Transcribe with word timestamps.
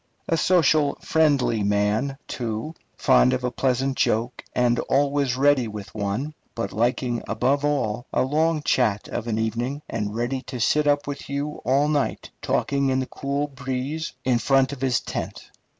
A 0.27 0.35
social, 0.35 0.97
friendly 0.99 1.61
man, 1.61 2.17
too, 2.27 2.73
fond 2.97 3.33
of 3.33 3.43
a 3.43 3.51
pleasant 3.51 3.95
joke 3.97 4.43
and 4.55 4.79
also 4.79 5.39
ready 5.39 5.67
with 5.67 5.93
one; 5.93 6.33
but 6.55 6.73
liking 6.73 7.21
above 7.27 7.63
all 7.63 8.07
a 8.11 8.23
long 8.23 8.63
chat 8.63 9.07
of 9.09 9.27
an 9.27 9.37
evening, 9.37 9.83
and 9.87 10.15
ready 10.15 10.41
to 10.47 10.59
sit 10.59 10.87
up 10.87 11.05
with 11.05 11.29
you 11.29 11.61
all 11.65 11.87
night, 11.87 12.31
talking 12.41 12.89
in 12.89 12.99
the 12.99 13.05
cool 13.05 13.47
breeze 13.47 14.13
in 14.25 14.39
front 14.39 14.71
of 14.73 14.81
his 14.81 14.99
tent. 14.99 15.51